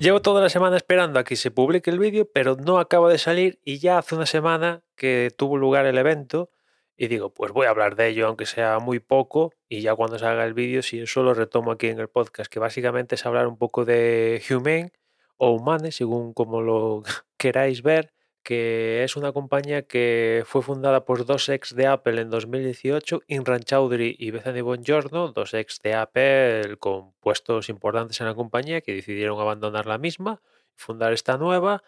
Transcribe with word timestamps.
llevo 0.00 0.22
toda 0.22 0.40
la 0.40 0.48
semana 0.48 0.76
esperando 0.76 1.18
a 1.18 1.24
que 1.24 1.36
se 1.36 1.50
publique 1.50 1.90
el 1.90 1.98
vídeo, 1.98 2.28
pero 2.32 2.56
no 2.56 2.78
acaba 2.78 3.10
de 3.10 3.18
salir 3.18 3.60
y 3.64 3.78
ya 3.78 3.98
hace 3.98 4.14
una 4.14 4.26
semana 4.26 4.82
que 4.96 5.30
tuvo 5.36 5.56
lugar 5.58 5.86
el 5.86 5.98
evento 5.98 6.50
y 6.96 7.08
digo, 7.08 7.32
pues 7.32 7.52
voy 7.52 7.66
a 7.66 7.70
hablar 7.70 7.96
de 7.96 8.08
ello, 8.08 8.26
aunque 8.26 8.44
sea 8.44 8.78
muy 8.78 8.98
poco, 8.98 9.54
y 9.70 9.80
ya 9.80 9.94
cuando 9.94 10.18
salga 10.18 10.44
el 10.44 10.52
vídeo, 10.52 10.82
si 10.82 11.00
eso 11.00 11.22
lo 11.22 11.32
retomo 11.32 11.70
aquí 11.70 11.86
en 11.86 11.98
el 11.98 12.08
podcast, 12.08 12.52
que 12.52 12.58
básicamente 12.58 13.14
es 13.14 13.24
hablar 13.24 13.46
un 13.46 13.56
poco 13.56 13.86
de 13.86 14.42
Humane 14.50 14.92
o 15.38 15.52
Humane, 15.52 15.92
según 15.92 16.34
como 16.34 16.60
lo 16.60 17.02
queráis 17.38 17.82
ver, 17.82 18.12
que 18.42 19.04
es 19.04 19.16
una 19.16 19.32
compañía 19.32 19.82
que 19.82 20.44
fue 20.46 20.62
fundada 20.62 21.04
por 21.04 21.26
dos 21.26 21.48
ex 21.48 21.74
de 21.74 21.86
Apple 21.86 22.20
en 22.20 22.30
2018, 22.30 23.22
Imran 23.26 23.60
Chaudhry 23.60 24.16
y 24.18 24.30
Bethany 24.30 24.62
Bongiorno, 24.62 25.28
dos 25.32 25.54
ex 25.54 25.80
de 25.82 25.94
Apple 25.94 26.76
con 26.78 27.12
puestos 27.20 27.68
importantes 27.68 28.20
en 28.20 28.26
la 28.26 28.34
compañía 28.34 28.80
que 28.80 28.94
decidieron 28.94 29.40
abandonar 29.40 29.86
la 29.86 29.98
misma 29.98 30.40
y 30.76 30.80
fundar 30.80 31.12
esta 31.12 31.36
nueva. 31.36 31.82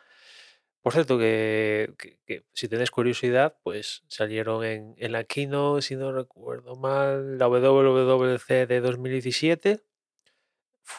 Por 0.82 0.92
cierto, 0.92 1.16
que, 1.18 1.94
si 2.52 2.68
tenéis 2.68 2.90
curiosidad, 2.90 3.56
pues 3.62 4.02
salieron 4.08 4.64
en, 4.64 4.94
en 4.98 5.12
la 5.12 5.24
Kino, 5.24 5.80
si 5.80 5.94
no 5.96 6.12
recuerdo 6.12 6.74
mal, 6.74 7.38
la 7.38 7.48
WWC 7.48 8.66
de 8.66 8.80
2017. 8.80 9.80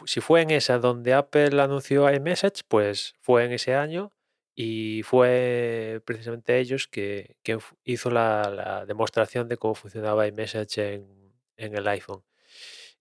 Si 0.05 0.21
fue 0.21 0.41
en 0.41 0.51
esa 0.51 0.79
donde 0.79 1.13
Apple 1.13 1.62
anunció 1.62 2.09
iMessage, 2.09 2.63
pues 2.67 3.15
fue 3.21 3.43
en 3.43 3.51
ese 3.51 3.76
año 3.76 4.13
y 4.55 5.02
fue 5.03 6.02
precisamente 6.05 6.59
ellos 6.59 6.87
que, 6.87 7.37
que 7.43 7.57
hizo 7.84 8.12
la, 8.12 8.85
demostración 8.87 9.48
de 9.48 9.57
cómo 9.57 9.76
funcionaba 9.76 10.27
iMessage 10.27 10.77
en, 10.77 11.34
en 11.57 11.76
el 11.76 11.87
iPhone. 11.87 12.23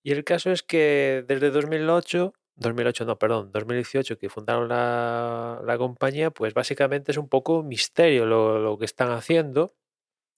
Y 0.02 0.12
el 0.12 0.24
caso 0.24 0.50
es 0.50 0.62
que 0.62 1.24
desde 1.28 1.50
2008, 1.50 2.34
2008 2.56 3.04
no, 3.04 3.18
perdón, 3.18 3.50
2018 3.52 4.18
que 4.18 4.28
fundaron 4.28 4.68
la, 4.68 5.60
la 5.64 5.78
compañía, 5.78 6.30
pues 6.30 6.54
básicamente 6.54 7.12
es 7.12 7.18
un 7.18 7.28
poco 7.28 7.62
misterio 7.62 8.26
lo, 8.26 8.58
lo, 8.58 8.78
que 8.78 8.84
están 8.84 9.10
haciendo. 9.10 9.74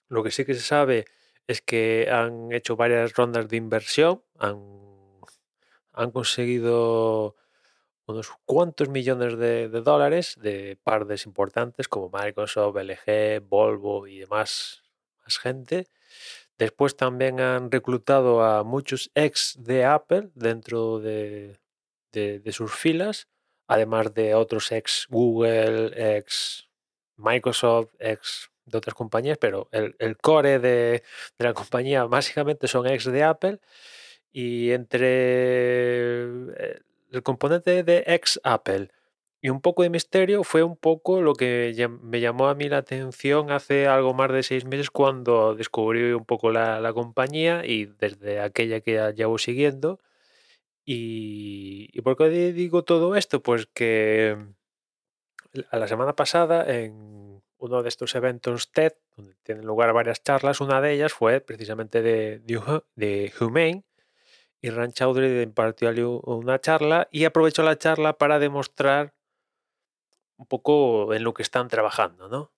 Lo 0.08 0.22
que 0.22 0.30
sí 0.30 0.44
que 0.44 0.54
se 0.54 0.60
sabe 0.60 1.06
es 1.46 1.62
que 1.62 2.08
han 2.10 2.52
hecho 2.52 2.76
varias 2.76 3.14
rondas 3.14 3.48
de 3.48 3.56
inversión, 3.56 4.22
han, 4.38 4.58
han 5.92 6.10
conseguido 6.10 7.36
unos 8.06 8.28
cuantos 8.44 8.88
millones 8.88 9.38
de, 9.38 9.68
dólares 9.68 10.36
de 10.40 10.78
partes 10.82 11.26
importantes 11.26 11.88
como 11.88 12.10
Microsoft, 12.10 12.76
LG, 12.76 13.40
Volvo 13.40 14.06
y 14.06 14.18
demás 14.20 14.82
más 15.24 15.38
gente. 15.38 15.86
Después 16.58 16.96
también 16.96 17.40
han 17.40 17.70
reclutado 17.70 18.42
a 18.42 18.62
muchos 18.62 19.10
ex 19.14 19.56
de 19.58 19.84
Apple 19.84 20.28
dentro 20.34 21.00
de, 21.00 21.58
sus 22.52 22.74
filas, 22.74 23.28
además 23.66 24.14
de 24.14 24.34
otros 24.34 24.70
ex 24.70 25.06
Google, 25.08 26.16
ex 26.16 26.68
Microsoft, 27.16 27.94
ex 27.98 28.50
de 28.66 28.78
otras 28.78 28.94
compañías, 28.94 29.36
pero 29.38 29.68
el, 29.72 30.16
core 30.18 30.58
de, 30.58 31.02
de, 31.38 31.44
la 31.44 31.52
compañía 31.52 32.04
básicamente 32.04 32.68
son 32.68 32.86
ex 32.86 33.04
de 33.04 33.24
Apple 33.24 33.60
y 34.32 34.70
entre 34.70 36.22
eh, 36.24 36.80
el 37.14 37.22
componente 37.22 37.82
de 37.82 38.04
ex 38.06 38.40
Apple 38.44 38.90
y 39.44 39.50
un 39.50 39.60
poco 39.60 39.82
de 39.82 39.90
misterio 39.90 40.42
fue 40.42 40.62
un 40.62 40.74
poco 40.74 41.20
lo 41.20 41.34
que 41.34 41.76
me 42.00 42.20
llamó 42.20 42.48
a 42.48 42.54
mí 42.54 42.70
la 42.70 42.78
atención 42.78 43.50
hace 43.50 43.86
algo 43.86 44.14
más 44.14 44.32
de 44.32 44.42
seis 44.42 44.64
meses 44.64 44.88
cuando 44.88 45.54
descubrí 45.54 46.12
un 46.12 46.24
poco 46.24 46.50
la, 46.50 46.92
compañía 46.94 47.62
y 47.66 47.84
desde 47.84 48.40
aquella 48.40 48.80
que 48.80 49.12
llevo 49.14 49.36
siguiendo. 49.36 50.00
Y, 50.86 51.90
¿Y 51.92 52.00
por 52.00 52.16
qué 52.16 52.30
digo 52.54 52.84
todo 52.84 53.16
esto? 53.16 53.42
Pues 53.42 53.66
que 53.66 54.34
a 55.70 55.78
la 55.78 55.88
semana 55.88 56.16
pasada 56.16 56.64
en 56.66 57.42
uno 57.58 57.82
de 57.82 57.88
estos 57.90 58.14
eventos 58.14 58.72
TED, 58.72 58.94
donde 59.14 59.34
tienen 59.42 59.66
lugar 59.66 59.92
varias 59.92 60.22
charlas, 60.22 60.62
una 60.62 60.80
de 60.80 60.92
ellas 60.92 61.12
fue 61.12 61.42
precisamente 61.42 62.00
de, 62.00 62.38
de 62.96 63.32
Humane, 63.38 63.84
y 64.64 64.70
Ran 64.70 64.92
Chaudhry 64.92 65.42
impartió 65.42 65.90
una 66.22 66.58
charla 66.58 67.06
y 67.10 67.26
aprovechó 67.26 67.62
la 67.62 67.76
charla 67.76 68.16
para 68.16 68.38
demostrar 68.38 69.12
un 70.38 70.46
poco 70.46 71.12
en 71.12 71.22
lo 71.22 71.34
que 71.34 71.42
están 71.42 71.68
trabajando, 71.68 72.30
¿no? 72.30 72.50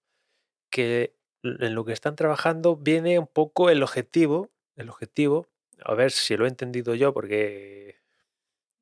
Que 0.70 1.16
en 1.42 1.74
lo 1.74 1.84
que 1.84 1.92
están 1.92 2.14
trabajando 2.14 2.76
viene 2.76 3.18
un 3.18 3.26
poco 3.26 3.70
el 3.70 3.82
objetivo, 3.82 4.52
el 4.76 4.88
objetivo, 4.88 5.48
a 5.82 5.94
ver 5.94 6.12
si 6.12 6.36
lo 6.36 6.44
he 6.44 6.48
entendido 6.48 6.94
yo, 6.94 7.12
porque 7.12 7.96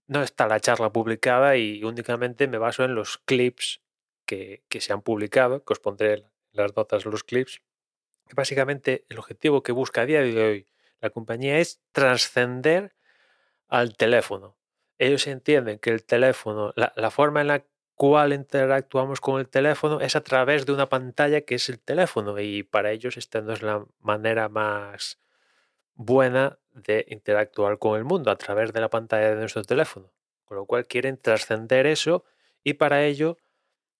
no 0.06 0.22
está 0.22 0.46
la 0.46 0.60
charla 0.60 0.92
publicada 0.92 1.56
y 1.56 1.82
únicamente 1.82 2.46
me 2.46 2.58
baso 2.58 2.84
en 2.84 2.94
los 2.94 3.16
clips 3.16 3.80
que, 4.26 4.64
que 4.68 4.82
se 4.82 4.92
han 4.92 5.00
publicado, 5.00 5.64
que 5.64 5.72
os 5.72 5.80
pondré 5.80 6.24
las 6.52 6.76
notas 6.76 7.06
los 7.06 7.24
clips. 7.24 7.62
Básicamente 8.34 9.06
el 9.08 9.18
objetivo 9.18 9.62
que 9.62 9.72
busca 9.72 10.02
a 10.02 10.06
día 10.06 10.20
de 10.20 10.46
hoy 10.46 10.66
la 11.00 11.08
compañía 11.08 11.58
es 11.58 11.80
trascender 11.92 12.94
al 13.74 13.96
teléfono. 13.96 14.56
Ellos 14.98 15.26
entienden 15.26 15.80
que 15.80 15.90
el 15.90 16.04
teléfono, 16.04 16.72
la, 16.76 17.10
forma 17.10 17.40
en 17.40 17.48
la 17.48 17.64
cual 17.96 18.32
interactuamos 18.32 19.20
con 19.20 19.40
el 19.40 19.48
teléfono 19.48 20.00
es 20.00 20.14
a 20.14 20.22
través 20.22 20.64
de 20.64 20.72
una 20.72 20.88
pantalla 20.88 21.40
que 21.40 21.56
es 21.56 21.68
el 21.68 21.80
teléfono 21.80 22.38
y 22.38 22.62
para 22.62 22.92
ellos 22.92 23.16
esta 23.16 23.40
no 23.40 23.52
es 23.52 23.62
la 23.62 23.84
manera 23.98 24.48
más 24.48 25.18
buena 25.94 26.60
de 26.70 27.04
interactuar 27.08 27.80
con 27.80 27.98
el 27.98 28.04
mundo 28.04 28.30
a 28.30 28.36
través 28.36 28.72
de 28.72 28.80
la 28.80 28.90
pantalla 28.90 29.30
de 29.30 29.36
nuestro 29.40 29.64
teléfono. 29.64 30.12
Con 30.44 30.56
lo 30.56 30.66
cual 30.66 30.86
quieren 30.86 31.18
trascender 31.18 31.86
eso 31.86 32.24
y 32.62 32.74
para 32.74 33.04
ello 33.04 33.38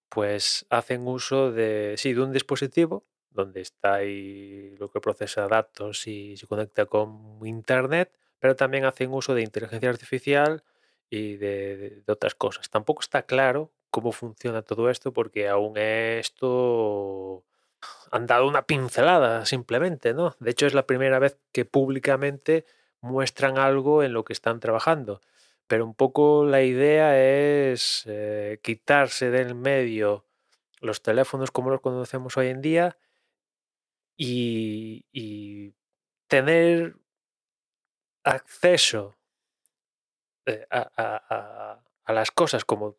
pues 0.08 0.66
hacen 0.70 1.08
uso 1.08 1.50
de, 1.50 1.94
sí, 1.96 2.12
de 2.14 2.20
un 2.20 2.32
dispositivo 2.32 3.04
donde 3.30 3.62
está 3.62 3.94
ahí 3.94 4.76
lo 4.78 4.88
que 4.92 5.00
procesa 5.00 5.48
datos 5.48 6.06
y 6.06 6.36
se 6.36 6.46
conecta 6.46 6.86
con 6.86 7.40
internet 7.42 8.16
pero 8.44 8.56
también 8.56 8.84
hacen 8.84 9.10
uso 9.10 9.34
de 9.34 9.40
inteligencia 9.40 9.88
artificial 9.88 10.64
y 11.08 11.36
de, 11.36 12.02
otras 12.06 12.34
cosas. 12.34 12.68
Tampoco 12.68 13.00
está 13.00 13.22
claro 13.22 13.72
cómo 13.88 14.12
funciona 14.12 14.60
todo 14.60 14.90
esto 14.90 15.14
porque 15.14 15.48
aún 15.48 15.78
esto 15.78 17.42
han 18.10 18.26
dado 18.26 18.46
una 18.46 18.66
pincelada 18.66 19.46
simplemente, 19.46 20.12
¿no? 20.12 20.36
De 20.40 20.50
hecho 20.50 20.66
es 20.66 20.74
la 20.74 20.86
primera 20.86 21.18
vez 21.18 21.38
que 21.52 21.64
públicamente 21.64 22.66
muestran 23.00 23.56
algo 23.56 24.02
en 24.02 24.12
lo 24.12 24.26
que 24.26 24.34
están 24.34 24.60
trabajando. 24.60 25.22
Pero 25.66 25.86
un 25.86 25.94
poco 25.94 26.44
la 26.44 26.62
idea 26.62 27.18
es 27.18 28.04
eh, 28.04 28.60
quitarse 28.62 29.30
del 29.30 29.54
medio 29.54 30.26
los 30.82 31.00
teléfonos 31.00 31.50
como 31.50 31.70
los 31.70 31.80
conocemos 31.80 32.36
hoy 32.36 32.48
en 32.48 32.60
día 32.60 32.98
y, 34.18 35.06
y 35.12 35.72
tener 36.28 36.96
acceso 38.24 39.16
eh, 40.46 40.66
a, 40.70 41.80
las 42.08 42.30
cosas 42.30 42.64
como 42.64 42.96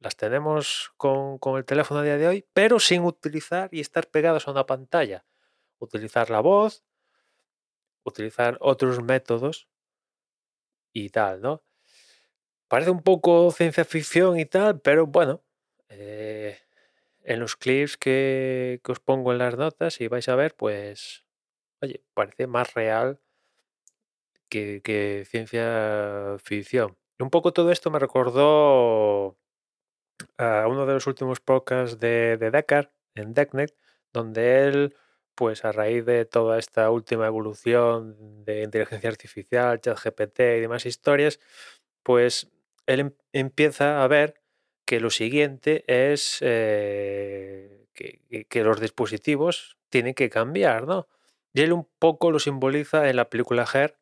las 0.00 0.16
tenemos 0.16 0.92
con, 0.96 1.38
el 1.56 1.64
teléfono 1.64 2.00
a 2.00 2.02
día 2.02 2.18
de 2.18 2.28
hoy, 2.28 2.46
pero 2.52 2.78
sin 2.78 3.04
utilizar 3.04 3.68
y 3.72 3.80
estar 3.80 4.08
pegados 4.08 4.46
a 4.46 4.50
una 4.50 4.66
pantalla. 4.66 5.24
Utilizar 5.78 6.30
la 6.30 6.40
voz, 6.40 6.84
utilizar 8.04 8.58
otros 8.60 9.02
métodos 9.02 9.68
y 10.92 11.10
tal, 11.10 11.40
¿no? 11.40 11.64
Parece 12.68 12.90
un 12.90 13.02
poco 13.02 13.50
ciencia 13.50 13.84
ficción 13.84 14.38
y 14.38 14.46
tal, 14.46 14.80
pero 14.80 15.06
bueno, 15.06 15.42
eh, 15.88 16.58
en 17.22 17.40
los 17.40 17.56
clips 17.56 17.96
que, 17.96 18.80
que, 18.84 18.92
os 18.92 19.00
pongo 19.00 19.32
en 19.32 19.38
las 19.38 19.56
notas 19.56 20.00
y 20.00 20.08
vais 20.08 20.28
a 20.28 20.36
ver, 20.36 20.54
pues, 20.54 21.24
oye, 21.80 22.04
parece 22.14 22.46
más 22.46 22.74
real 22.74 23.23
que, 24.82 25.24
ciencia 25.28 26.36
ficción. 26.42 26.96
Un 27.18 27.30
poco 27.30 27.52
todo 27.52 27.70
esto 27.70 27.90
me 27.90 27.98
recordó 27.98 29.36
a 30.38 30.66
uno 30.68 30.86
de 30.86 30.94
los 30.94 31.06
últimos 31.06 31.40
podcasts 31.40 31.98
de, 31.98 32.36
de 32.36 32.50
Deckard, 32.50 32.90
en 33.14 33.34
DeckNet, 33.34 33.74
donde 34.12 34.64
él, 34.66 34.96
pues 35.34 35.64
a 35.64 35.72
raíz 35.72 36.04
de 36.04 36.24
toda 36.24 36.58
esta 36.58 36.90
última 36.90 37.26
evolución 37.26 38.44
de 38.44 38.62
inteligencia 38.62 39.10
artificial, 39.10 39.80
ChatGPT 39.80 40.40
y 40.40 40.60
demás 40.60 40.86
historias, 40.86 41.40
pues 42.02 42.50
él 42.86 43.00
em, 43.00 43.12
empieza 43.32 44.02
a 44.02 44.08
ver 44.08 44.42
que 44.84 45.00
lo 45.00 45.10
siguiente 45.10 45.84
es 45.86 46.38
eh, 46.42 47.86
que, 47.94 48.46
que, 48.48 48.64
los 48.64 48.80
dispositivos 48.80 49.78
tienen 49.88 50.14
que 50.14 50.28
cambiar, 50.28 50.86
¿no? 50.86 51.08
Y 51.54 51.62
él 51.62 51.72
un 51.72 51.88
poco 51.98 52.30
lo 52.30 52.38
simboliza 52.38 53.08
en 53.08 53.16
la 53.16 53.30
película 53.30 53.66
Her, 53.72 53.96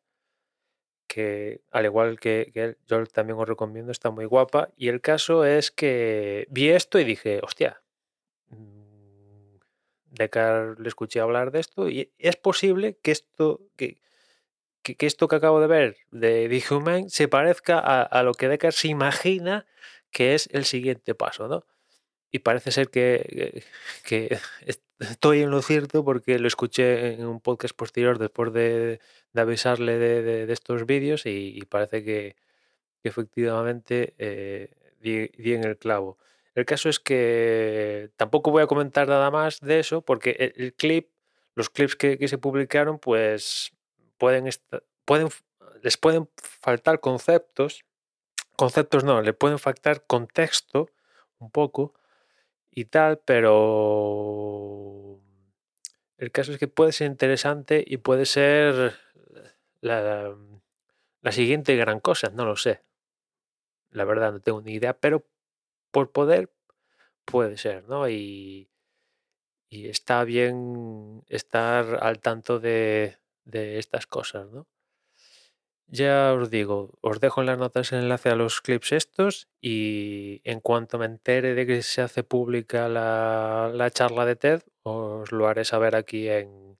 que 1.13 1.61
al 1.69 1.85
igual 1.85 2.19
que, 2.19 2.51
él, 2.55 2.77
yo 2.87 3.05
también 3.05 3.37
os 3.37 3.47
recomiendo, 3.47 3.91
está 3.91 4.09
muy 4.09 4.25
guapa. 4.25 4.69
Y 4.75 4.87
el 4.87 4.99
caso 4.99 5.45
es 5.45 5.69
que 5.69 6.47
vi 6.49 6.69
esto 6.69 6.97
y 6.97 7.03
dije, 7.03 7.39
hostia, 7.43 7.83
mm, 8.49 9.57
de 10.09 10.75
le 10.79 10.87
escuché 10.87 11.19
hablar 11.19 11.51
de 11.51 11.59
esto 11.59 11.87
y 11.87 12.11
es 12.17 12.35
posible 12.35 12.97
que 13.03 13.11
esto 13.11 13.61
que, 13.75 13.97
esto 14.83 15.27
que 15.27 15.35
acabo 15.35 15.61
de 15.61 15.67
ver 15.67 15.97
de 16.11 16.47
The 16.49 17.09
se 17.09 17.27
parezca 17.27 17.79
a, 17.79 18.23
lo 18.23 18.33
que 18.33 18.47
Deckard 18.49 18.73
se 18.73 18.87
imagina 18.87 19.65
que 20.11 20.33
es 20.33 20.49
el 20.51 20.65
siguiente 20.65 21.15
paso, 21.15 21.47
¿no? 21.47 21.65
Y 22.33 22.39
parece 22.39 22.71
ser 22.71 22.89
que, 22.89 23.63
estoy 24.99 25.41
en 25.43 25.51
lo 25.51 25.61
cierto 25.61 26.03
porque 26.03 26.39
lo 26.39 26.47
escuché 26.47 27.13
en 27.13 27.27
un 27.27 27.39
podcast 27.39 27.75
posterior 27.75 28.17
después 28.17 28.51
de, 28.51 28.99
avisarle 29.35 29.99
de, 29.99 30.51
estos 30.51 30.87
vídeos 30.87 31.27
y, 31.27 31.61
parece 31.69 32.03
que, 32.03 32.35
efectivamente 33.03 34.15
eh, 34.17 34.71
di, 34.99 35.29
en 35.53 35.63
el 35.63 35.77
clavo. 35.77 36.17
El 36.55 36.65
caso 36.65 36.89
es 36.89 36.99
que 36.99 38.09
tampoco 38.17 38.49
voy 38.49 38.63
a 38.63 38.67
comentar 38.67 39.07
nada 39.07 39.29
más 39.29 39.59
de 39.59 39.79
eso 39.79 40.01
porque 40.01 40.31
el, 40.39 40.53
el 40.57 40.73
clip, 40.73 41.09
los 41.53 41.69
clips 41.69 41.95
que, 41.95 42.17
que, 42.17 42.27
se 42.27 42.39
publicaron, 42.39 42.97
pues 42.97 43.73
pueden, 44.17 44.49
pueden 45.05 45.29
les 45.83 45.97
pueden 45.97 46.27
faltar 46.35 46.99
conceptos, 46.99 47.83
conceptos 48.55 49.03
no, 49.03 49.21
le 49.21 49.33
pueden 49.33 49.59
faltar 49.59 50.07
contexto 50.07 50.89
un 51.37 51.51
poco 51.51 51.93
y 52.75 52.85
tal, 52.85 53.19
pero 53.19 55.19
el 56.17 56.31
caso 56.31 56.51
es 56.51 56.57
que 56.57 56.67
puede 56.67 56.91
ser 56.91 57.07
interesante 57.07 57.83
y 57.85 57.97
puede 57.97 58.25
ser 58.25 58.95
la, 59.81 60.35
la 61.21 61.31
siguiente 61.31 61.75
gran 61.75 61.99
cosa, 61.99 62.29
no 62.29 62.45
lo 62.45 62.55
sé. 62.55 62.81
La 63.91 64.05
verdad 64.05 64.31
no 64.31 64.39
tengo 64.39 64.61
ni 64.61 64.73
idea, 64.73 64.97
pero 64.97 65.25
por 65.91 66.11
poder 66.11 66.51
puede 67.25 67.57
ser, 67.57 67.87
¿no? 67.87 68.09
Y, 68.09 68.69
y 69.69 69.87
está 69.87 70.23
bien 70.23 71.23
estar 71.27 72.03
al 72.03 72.19
tanto 72.19 72.59
de, 72.59 73.17
de 73.45 73.79
estas 73.79 74.07
cosas, 74.07 74.49
¿no? 74.49 74.67
Ya 75.99 76.33
os 76.33 76.49
digo, 76.49 76.77
os 77.01 77.19
dejo 77.19 77.41
en 77.41 77.47
las 77.47 77.59
notas 77.59 77.91
el 77.91 77.99
enlace 77.99 78.29
a 78.29 78.35
los 78.35 78.61
clips 78.61 78.93
estos 78.93 79.47
y 79.61 80.41
en 80.43 80.59
cuanto 80.59 80.97
me 80.97 81.05
entere 81.05 81.53
de 81.53 81.67
que 81.67 81.83
se 81.83 82.01
hace 82.01 82.23
pública 82.23 82.89
la, 82.89 83.69
la 83.71 83.91
charla 83.91 84.25
de 84.25 84.35
TED, 84.35 84.61
os 84.81 85.31
lo 85.31 85.47
haré 85.47 85.65
saber 85.65 85.95
aquí 85.95 86.29
en, 86.29 86.79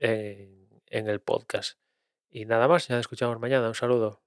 en, 0.00 0.68
en 0.88 1.08
el 1.08 1.20
podcast. 1.20 1.78
Y 2.30 2.44
nada 2.46 2.68
más, 2.68 2.88
ya 2.88 2.96
nos 2.96 3.02
escuchamos 3.02 3.40
mañana. 3.40 3.68
Un 3.68 3.74
saludo. 3.74 4.20